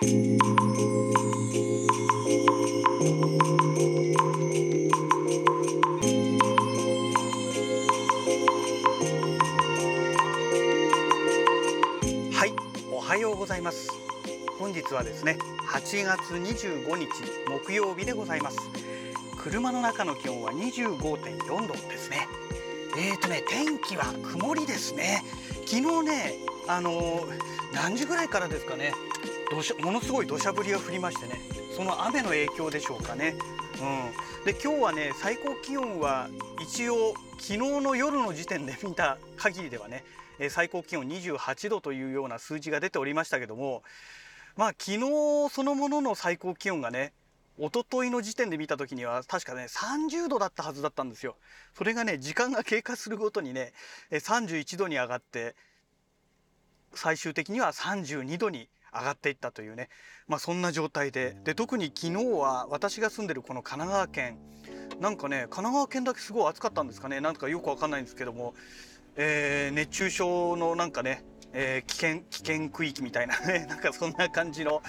[0.00, 0.04] は
[12.46, 12.54] い、
[12.92, 13.90] おはようございます。
[14.60, 17.08] 本日はですね、8月25日
[17.48, 18.70] 木曜日でございます。
[19.36, 22.28] 車の中の気温は25.4度ですね。
[22.96, 25.24] えーとね、天気は曇りですね。
[25.66, 26.36] 昨日ね、
[26.68, 28.92] あのー何時ぐらいからですかね、
[29.82, 31.40] ものすごい土砂降りが降りましてね、
[31.74, 33.34] その雨の影響でしょうかね。
[33.80, 36.28] うん、で今日はね最高気温は
[36.60, 40.04] 一応昨日の夜の時点で見た限りではね
[40.50, 43.82] 最高気温28度というような数字が出ておりましたけども
[44.56, 45.00] まあ昨日
[45.50, 47.12] そのものの最高気温がね
[47.56, 51.36] 一昨日の時点で見た時には確かね30度だったはずだったんですよ。
[51.74, 53.72] それがね時間が経過するごとにね
[54.10, 55.54] 31度に上がって
[56.94, 59.88] 最終的には32度に上がっていったというね、
[60.26, 61.36] まあ、そんな状態で。
[61.44, 64.38] で特に昨日は私が住んでるこの神奈川県。
[65.00, 67.20] なんかね神奈川県だけすごい暑かったんですかね。
[67.20, 68.54] なんかよくわかんないんですけども、
[69.16, 73.66] えー熱中症のなんかね、えー危険危険区域みたいなね。
[73.70, 74.82] なんかそんな感じの、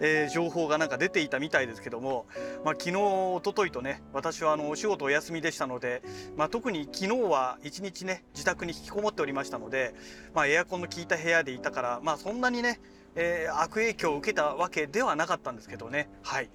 [0.00, 2.26] えー情報がなんか出ていたみたいですけども、
[2.64, 6.02] まあ、昨日一昨日とね私はあのお仕事お休みでしたので、
[6.36, 9.94] まあ、特に昨日は一日ね自宅に引きこもっておりましたので、
[10.32, 12.80] まあ、エアコンの効いた部屋でいたから、まあ、そんなにね、
[13.16, 16.50] えー悪影響を受けたわけではなかったんですけどねはい。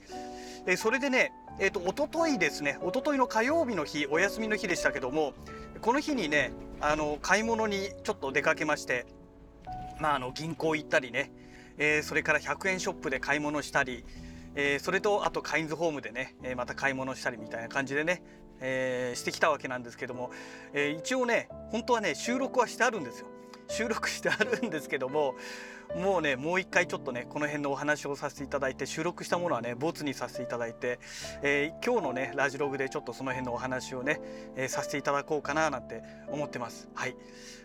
[0.65, 5.33] えーそれでねえー、と一昨日ですね一昨日の火曜日の日お休みの日でしたけども
[5.81, 9.05] この日にねあの買い物にちょっと出かけまして
[9.99, 11.31] まあ、あの銀行行ったりね、
[11.77, 14.03] えーそれから100円ショップで買い物したり、
[14.55, 18.21] えーそれとあとカインズホームでね、えーまた買い物したりみたいな感じでね、
[18.59, 20.31] えしてきたわけなんですけども、
[20.73, 23.27] え一応ね本当はね収録はしてあるんですよ
[23.67, 25.35] 収録してあるんですけども
[25.95, 30.99] もうねもう一回ちょっとねこの辺のお話をさせていただいて収録したものはねボツにさせていただいて、
[31.41, 34.19] えー今日のねラジログでちょっとその辺のお話をね、
[34.55, 36.89] えーさせていただこうかななんて思ってます。
[36.95, 37.15] はい、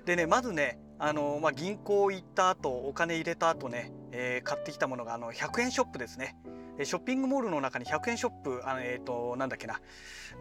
[0.05, 6.37] でねまずねあのまあ、銀行行った後お金入れた後ね、えー買ってきたものがあの100円ショップですね。
[6.85, 9.81] ショッピングモールの中に100円ショップあのえっ、となんだっけな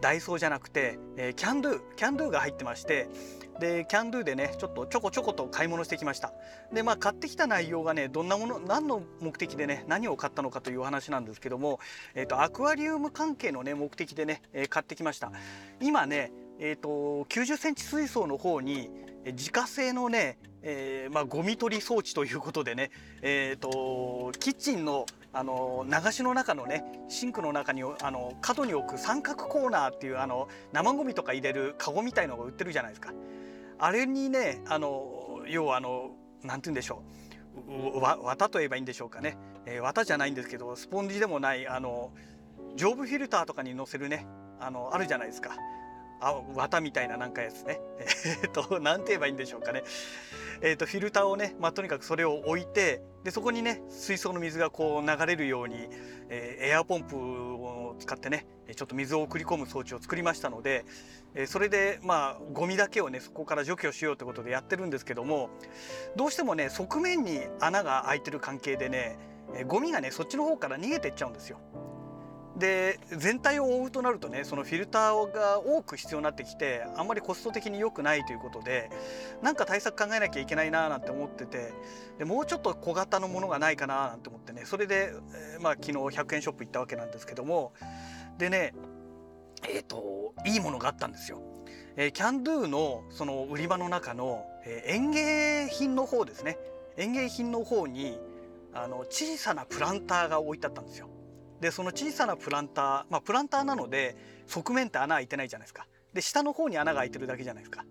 [0.00, 3.08] ダイソーじゃなくて、えーキャンドゥキャンドゥが入ってまして
[3.58, 6.32] でキャンドゥでねちょっとちょこちょこと買い物してきました。
[6.72, 11.78] でまあ買ってきた内容がねどんなもの何の目的でね何を買ったのかという話なんですけども、
[12.14, 15.32] えー、とアクアリウム関係のね目的でね、えー買ってきました。
[15.80, 18.90] 今ねえー、と90センチ水槽の方に
[19.24, 22.90] 自家製のね、えーまあ、ゴミ取り装置ということでね、
[23.22, 33.12] えー、とキッチンのあの流しの中のねシンクの中にあの角に置く三角コーナーっていうあの生ゴミとか入れるカゴみたいのが売ってるじゃないですか。
[33.78, 36.10] あれにねあの要はあの
[36.42, 37.02] なんて言うんでしょ
[37.68, 39.36] う綿と言えばいいんでしょうかね、
[39.66, 42.10] えー綿じゃないんですけどスポンジでもないあの
[42.76, 44.26] 上部フィルターとかに乗せるね
[44.60, 45.56] あのあるじゃないですか。
[46.20, 47.80] あ綿みたいななんかやつね。
[48.42, 49.82] えっと何て言えばいいんでしょうかね。
[50.62, 55.88] えーとフィルターをね、まあ、とにかくそれを置いてでそこにね水槽の水がこう流れるように、
[56.28, 60.84] えーエアポンプを使ってねちょっと水を送り込む装置を作りましたので、
[61.34, 65.48] えーそれでまあゴミだけをねそこから除去しようってことでやってるんですけども
[66.16, 69.18] どうしてもね側面に穴が開いてる関係でね
[69.54, 71.58] えーゴミがねそっちの方から逃げてっちゃうんですよ。
[72.60, 78.90] で全体を覆うとなるとねそのフィルターが多く必要になってきてあんまりコスト的に良くないということで
[79.42, 81.72] なんか対策考えなきゃいけないななんて思ってて
[82.18, 87.72] でもうちょっと小型のものがないかななんて思ってねそれで、えーまあ、昨日100円ショップ行ったわけなんですけども
[88.38, 88.74] でね
[89.68, 91.42] えっ、といいものがあったんですよ。
[91.96, 96.56] えーキャンドゥのその売り場の中の、えー園芸品の方ですね
[96.96, 98.18] 園芸品の方に
[98.72, 101.08] あの小さなプランターが置いてあったんですよ。
[101.60, 104.16] でその小さなプランターまあプランターなので
[104.46, 105.86] 側面って穴開いてないじゃないですか。
[106.12, 107.84] で下の方に穴が開いてるだけじゃないですか。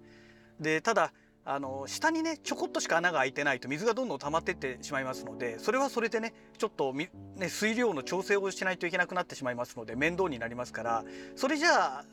[0.59, 1.13] でただ
[1.45, 7.09] あの下にねちょこっとしか穴が開いてないと水がどんどん溜まってってしまいますのでそれはそれでねちょっと、ね、
[7.47, 11.03] 水量の調整をしないといけなくなってしまいますので面倒になりますから
[11.35, 12.05] それじゃあ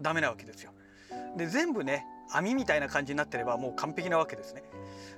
[0.00, 0.72] ダメなわけですよ。
[1.36, 4.62] で全部ね網みたいな感じになってればもう完璧なわけですね。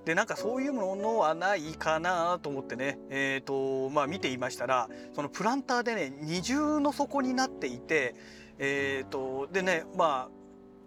[0.04, 8.14] でなんかそういうものはないかなと思ってね、えーとまあ、見ていましたらそのプランターでね二重の底になっていて、
[8.58, 10.28] えー、とでねまあ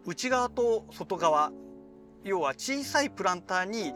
[0.06, 1.52] 内側と外側
[2.24, 3.94] 要は小さいプランターに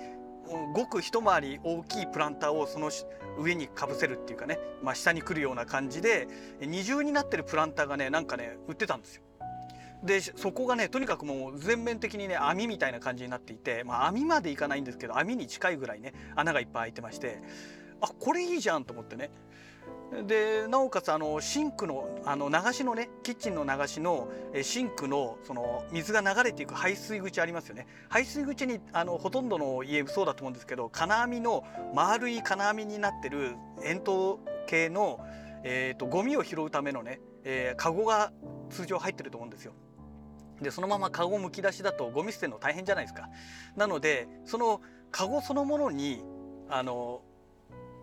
[0.74, 2.90] ごく一回り大きいプランターをその
[3.38, 6.28] 上にかぶせるっていうかね、まあ、下に来るような感じで
[6.62, 9.24] 二重になってるプランターがねなんかね売ってたんですよ。
[10.04, 17.42] でそこがねとにかくもう全面的にね網みたいな感じになっていて、まあ、網までいかないんですけど網に近いぐらいね穴がいっぱい開いてまして
[18.02, 19.32] あこれいいじゃんと思ってね
[20.26, 24.30] でなおかつあのシンクのあの流しのねキッチンの流しの
[24.62, 35.20] シンクのその水が流れていく排水口ありますよね排水口にあのほとんどの家そうだと思うんですけど金網の丸い金網になってる円筒形の、
[35.64, 38.32] えーと、ゴミを拾うためのね、えー、カゴが
[38.70, 39.74] 通常入ってると思うんですよ。
[40.62, 43.30] でそのままカゴむき出しだとゴミ捨てるの大変じゃないですか。
[43.76, 44.82] なのでその
[45.12, 46.24] カゴそのものに
[46.70, 47.22] あの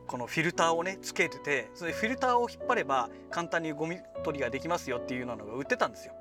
[0.07, 6.15] このフィルターをねつけててそれフィルターを引っ張れば簡単にゴミ取りができますよっていうのが売ってたんですよ。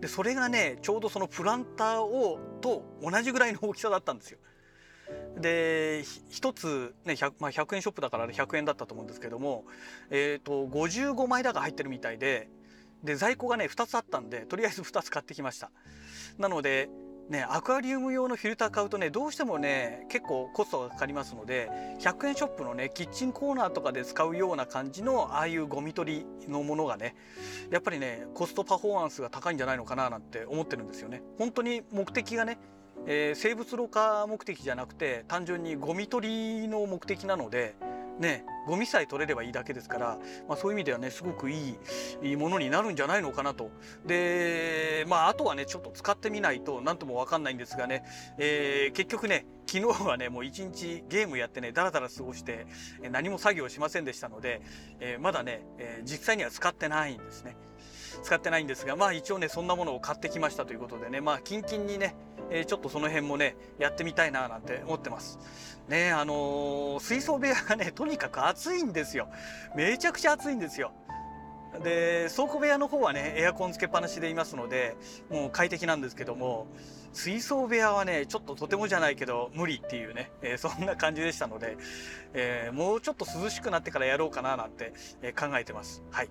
[0.00, 4.38] でそれがねちょうどそのプランターをと同じぐらいの大きさだったんですよ。
[5.40, 6.00] で
[6.30, 9.64] 1つね 100,、まあ、100円ショップだから100円だったと思うんですけども、
[10.10, 12.48] えーと、と55枚だが入ってるみたいで
[13.02, 15.70] で在庫がね2つあったんでとりあえず2つ買ってきました。
[16.38, 16.88] なので
[17.28, 21.68] ね、アクアリウム用のフィルター買うとねどうしてもね結構コストがかかりますので
[22.00, 27.16] 100円ショップのねキッチンコーナーとかで使うような感じのああいうゴミ取りのものがね
[27.70, 31.22] やっぱりねコストパフォーマンスが高いんじゃないのかななんて思ってるんですよね。
[31.36, 32.58] 本当に目的がね、
[33.06, 37.74] えー、生物ろ過目的じゃなくて単純にゴミ取りの目的なので
[38.18, 40.18] ねゴミさえ取れればいいだけですから、
[40.48, 41.78] まあ、そういう意味ではねすごくいい
[42.22, 43.70] いいものになるんじゃないのかなと
[44.06, 48.04] でまああとはねちょっと使ってみないと何とも分かんないんですがね、
[48.38, 52.66] えー、結局ね昨日はねもう一日ゲームやってねだらだら過ごして
[53.10, 54.62] 何も作業しませんでしたので、
[55.00, 57.56] えー、まだね、えー、実際には使ってないんですね。
[58.22, 62.14] 使ってないんですがまあ一応ねそんなものを買ってきましたということでねまあキンキンにね、
[62.50, 65.38] えー、ちょっとその辺もねやってみたいななんて思ってます。
[65.88, 69.28] ねあのー、水槽部屋がねとにかく暑いんですよ。
[69.74, 70.92] めちゃくちゃ暑いんですよ。
[71.82, 74.96] で倉庫部屋の方はねエアコンつけっぱなしでいますので
[75.30, 76.66] もう快適なんですけども
[77.12, 81.76] 水槽部屋はねちょっととてもじゃないけど無理っていうね、えー、そんな感じでしたので、
[82.34, 84.92] えー、もうちょっと涼しくなってからやろうかななんて、
[85.22, 86.02] え考えてます。
[86.10, 86.28] はい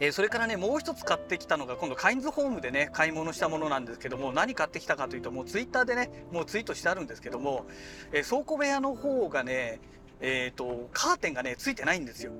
[0.00, 7.66] えー、それからねもう一つ買ってきたのが今度カインズホームでね買い物したものなんですけども何買ってきたかというともうツイッターでねもうツイートしてあるんですけども、
[8.12, 9.80] えー、倉庫部屋の方がね
[10.20, 12.32] えっ、とカーテンがねついてないんですよ。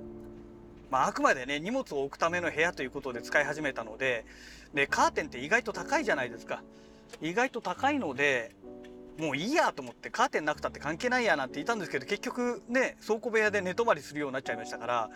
[0.91, 4.25] まあ、あくまでね荷物を置くための部屋ということで使い始めたので
[4.75, 6.63] でカーテンって意外と高いじゃないですか。
[7.21, 8.53] 意外と高いので
[9.19, 15.11] もういいやと思ってカーテンなくたって関係ないやなんて言ったんですけど結局ね倉庫部屋で寝泊まりするようになっちゃいましたから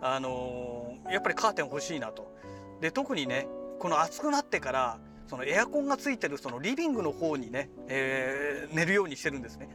[0.00, 2.34] あのー、やっぱりカーテン欲しいなと。
[2.80, 3.46] で特にね
[3.78, 9.68] この暑くなってからそのエアコンがついてるそのリビングの方にね、えー、寝るようにしてるんですね。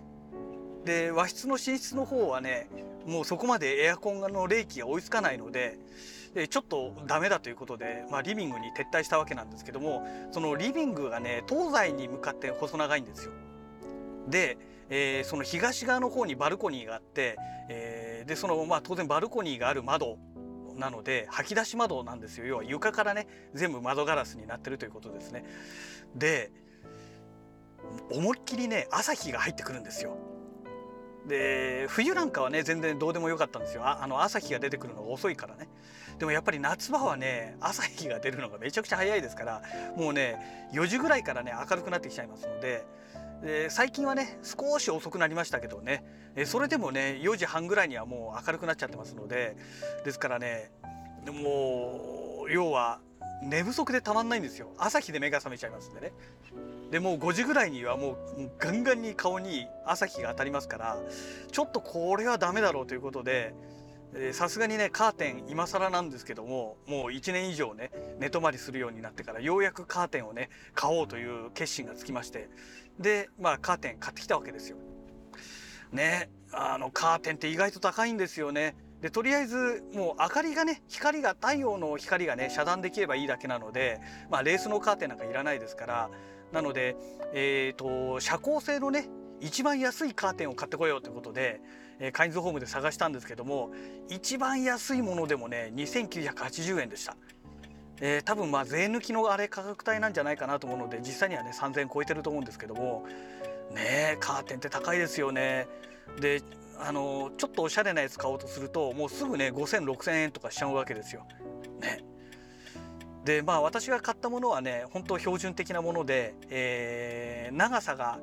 [0.85, 2.69] で和室の寝室の方はね
[3.05, 5.79] もうそこまでエアコンの冷気が追いつかないので
[6.33, 13.31] でちょっとダメだということで、まあ、リビングに撤退したわけなんですけどもそのリビングがね東西に向かって細長いんですよ。
[14.27, 14.57] で、
[14.89, 17.37] えー、その東側の方にバルコニーがあって、
[17.69, 20.17] えー、でその、まあ、当然バルコニーがある窓
[20.75, 25.45] なので吐き出し窓なんですよ要は床からね全部窓ガラスになってるということですね。
[26.15, 26.51] で
[28.11, 30.17] 思いっきりね朝日が入ってくるんですよ。
[31.27, 35.67] で冬なんかはね全然どうでもよかったんですよあの朝日が出てくるのが遅いからね
[36.19, 39.61] でもやっぱり夏場はね朝日が出るのがめちゃくちゃ早いですから
[39.97, 42.85] もうね4時ぐらいからね明るくなってきちゃいますので
[43.43, 46.03] で最近はね少し遅くなりましたけどね。
[46.45, 49.55] それでもね4時半ぐらいにはもう明るくなっちゃってますので
[50.03, 50.71] ですからね
[51.25, 52.99] もう要は
[53.41, 54.73] 寝不足でたまんないんですよ。
[54.77, 56.11] 朝日で目が覚めちゃいますんでね。
[56.91, 58.17] でもう5時ぐらいにはもう
[58.59, 60.97] ガンガンに顔に朝日が当たりますから
[61.51, 63.53] ちょっとこれはダメだろうということで
[64.31, 72.49] さすがにねカーテン今更なんですけどももう1年以上ね寝泊まりするようになってからようやくカーテンをね買おうという決心がつきまして
[72.99, 74.77] でまあカーテン買ってきたわけですよ。
[75.91, 78.75] ねあのカーテンって意外と高いんですよね。
[79.01, 83.99] でとりあえずもう明かりがね光が太陽の光がね遮断できればいいだけなので、
[84.31, 86.09] まあ、レースのカーテンなんかいらないですから
[86.51, 86.95] なので、
[87.33, 89.09] えーと、遮光性のね
[89.45, 91.61] 一番安いカーテンを買ってこようということで、
[91.99, 93.69] えー、カインズホームで探したんですけども
[94.09, 97.15] 一番安いものでもね2980円でした。
[98.01, 103.05] えー、多分まあ税抜きのあれ価格帯なんじゃないかなと思うので実際にはね3,000円超えてると思うんですけども
[103.73, 105.67] ねカーテンって高いですよね。
[106.19, 106.41] で
[106.77, 111.25] あのちょっとおしゃれなやつ買おうとするともうすぐね5,0006,000円とかしちゃうわけですよ。
[111.79, 112.03] ね。
[113.23, 118.19] でまあ私が買ったものはね本当標準的なもので、えー、長さが、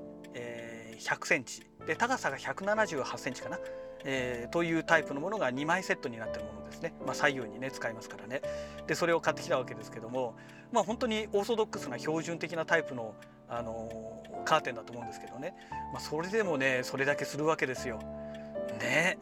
[0.98, 1.66] 100センチ。
[1.86, 3.58] で高さが178センチかな。
[4.04, 8.42] えー、というタイプのものが2枚セットになってるものですね、まあ、左右にね使いますからね。
[8.86, 10.36] でそれを買ってきたわけですけども
[10.72, 13.14] まあ本当にオーソドックスな標準的なタイプの、
[13.48, 15.54] あのー、カーテンだと思うんですけどね、
[15.92, 17.98] まあ、それでもねそれだけするわけですよ。
[18.80, 19.18] ね。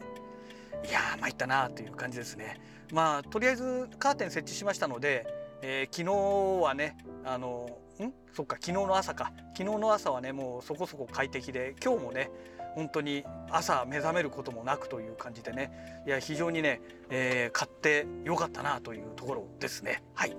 [0.83, 2.59] いやー参ったなという感じですね。
[2.91, 5.27] まあとりあえずカーテン設置しましたので、
[5.63, 8.13] えー、昨日はねあのん？
[8.33, 9.31] そっか昨日の朝か。
[9.55, 12.31] 昨日の朝はねもうそこそこ快適で今日もね
[12.75, 16.03] 本当に朝目覚めることもなくという感じでね。
[16.07, 20.01] いや非常にね、えー、買ってよかったなというところですね。
[20.15, 20.35] はい。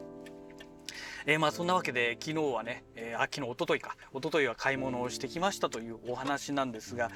[1.25, 3.97] えー、まあそんなわけで昨日はね、えー、秋の一昨日か。
[4.13, 7.11] 一昨日は買い物をしてきましたというお話なんですが。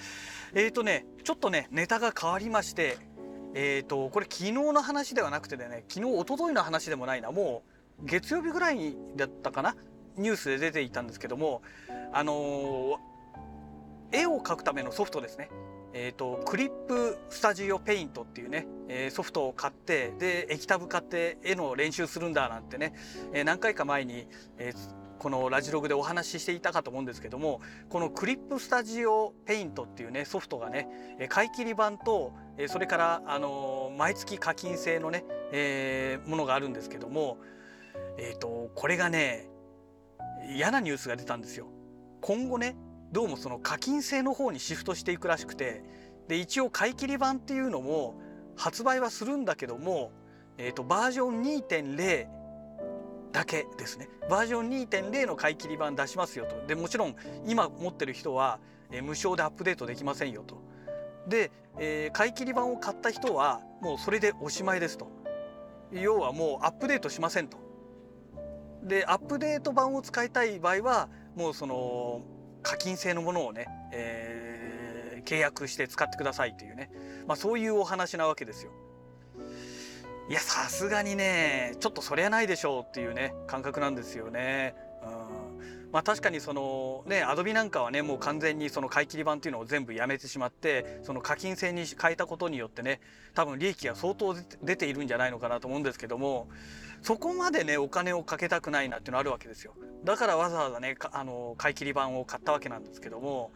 [0.55, 2.99] えっ、ー、とねちょっとねネタが変わりまして
[3.55, 7.33] えっ、ー、とこれ昨日の話ではなくてね昨日一昨日の話でもないな。
[7.33, 9.77] もう月曜日ぐらいだったかな？
[10.17, 11.63] ニュースで出ていたんですけども
[12.13, 12.99] あの
[14.13, 15.51] 絵を描くためのソフトですね。
[15.99, 22.93] えーと、クリップスタジオペイントっていうね、えー、ソフトを買ってで液タブ買って絵の練習するんだなんてね、
[23.33, 24.77] えー、何回か前に、えー、
[25.19, 30.87] このラジログでお話ししていたかと思うんですけどもこのクリップスタジオペイントっていうねソフトがね
[31.31, 32.35] 買い切り版と
[32.69, 37.39] それからあの毎月課金制のね、えー、ものがあるんですけども
[38.19, 39.49] えっ、ー、とこれがね
[40.55, 41.67] 嫌なニュースが出たんですよ。
[42.21, 42.77] 今後ね
[43.13, 45.83] どうもその課金制の方にシフトしていくらしくて
[46.29, 48.21] で一応買い切り版っていうのも
[48.57, 50.11] 発売はするんだけども、
[50.59, 52.27] えーと、バージョン2.0
[53.33, 54.09] だけですね。
[54.31, 56.67] バージョン2.0の買い切り版出しますよと。
[56.67, 57.15] でもちろん
[57.47, 58.59] 今持ってる人は、
[58.91, 60.63] えー、無償でアップデートできませんよと。
[61.29, 65.09] で、えー、買い切り版を買った人はもうそれでおしまいですと。
[65.93, 67.59] 要はもうアップデートしませんと。
[68.87, 72.23] でアップデート版を使いたい場合はもうその
[72.63, 76.91] 課金制のものをね、えー、契約して使ってくださいというね、
[77.27, 78.71] まあ、そういうお話なわけですよ。
[80.29, 84.75] いやさすがにねちょっとそりゃないでしょうっていうね感覚なんですよね。
[85.03, 85.57] うん
[85.93, 93.01] まあ、確かにそのねアドビなんかはねもう完全にその買い切り版っていうのを全部やめてしまってその課金制に変えたことによってね
[93.35, 96.49] 多分利益が相当出ているんじゃないのかなと思うんですけども
[97.03, 103.53] そこまでねお金をかけたくないなっていうのあるわけですよだからわざわざねあの買い切り版を買ったわけなんですけども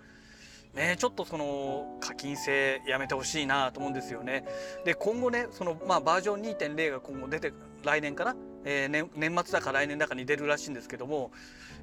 [0.74, 4.44] ね、ちょっとその課金制やめてほしいなと思うんですよね。
[4.84, 11.32] で今後ねその、まあ、バージョン2.0が今後出て来年かな、えー、年年末だか来年だかに出るらしいんですけども、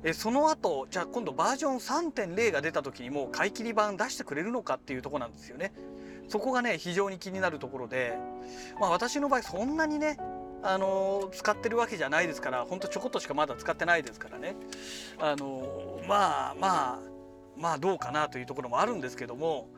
[0.04, 5.74] えー、その後じゃあ今度バージョン3.0が出た時にもう買い切り版出してくれるのかっていうとこなんですよね。
[6.30, 8.18] そこがね非常に気になるところで、
[8.80, 10.18] まあ、私の場合そんなにね
[10.64, 14.56] あの使ってるわけじゃないですからほんとちょこっとしかまだ使ってないですからね
[15.20, 17.17] あのまあまあ
[17.60, 19.70] まあどうかなというところもあるんですけども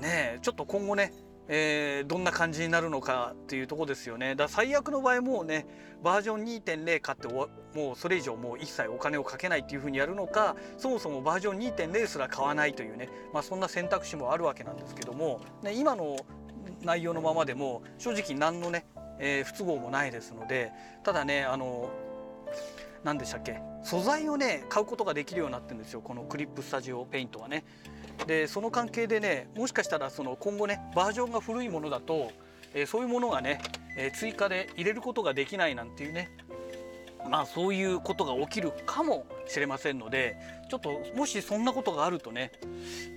[0.00, 1.12] ねちょっと今後ね
[1.52, 4.36] えー、どんな感じになるのかっていうとこですよね。
[4.36, 5.66] だ最悪の場合もうね
[6.00, 7.48] バージョン2.0買っても
[7.94, 16.18] うそれ以上もう一切お金をかけないっていうふうにやるのかそもそもバージョン2.0すら買わないというね、まあ、そんな選択肢もあるわけなんですけども、ね、今の
[16.82, 18.86] 内容のままでも正直何のね
[19.20, 20.72] えー、不都合もないですので
[21.04, 21.90] ただねあの
[23.04, 23.60] 何でしたっけ？
[23.82, 27.64] 素材をね買うことができるようになってるんですよこのクリップスタジオペイントはね。
[28.26, 32.32] でその関係でねもしかしたらその今後ねバージョンが古いものだと、
[32.74, 33.62] えー、そういうものがね、
[33.96, 36.30] えー、追加で入れることができないなんていうね
[37.30, 40.36] まあそういうことが起きるかもしれませんので
[40.68, 42.50] ちょっともしそんなことがあるとね、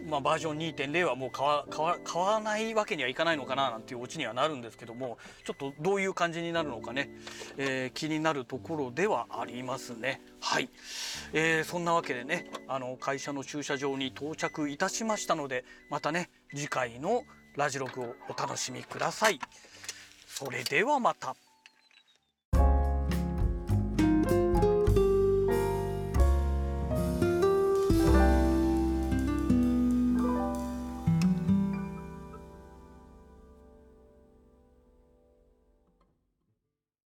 [0.08, 1.66] まあ、バージョン2.0はもう買わ
[2.04, 7.10] 買わないわけにはいかないのかななんていうオチにはなるんですけどもちょっとどういう感じになるのかね、
[7.58, 10.22] えー、気になるところではありますね。
[10.40, 10.70] はい、
[11.34, 17.24] えー、そんなわけでねあの会社の駐車場に到着いたしましたのでまたね次回の
[17.56, 19.40] ラジログをお楽しみください。
[20.28, 21.36] それではまた。